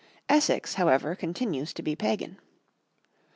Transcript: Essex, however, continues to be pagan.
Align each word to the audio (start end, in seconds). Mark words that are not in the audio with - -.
Essex, 0.27 0.73
however, 0.81 1.13
continues 1.15 1.73
to 1.73 1.83
be 1.83 1.95
pagan. 1.95 2.39